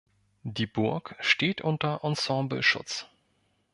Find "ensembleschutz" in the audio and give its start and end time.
2.03-3.05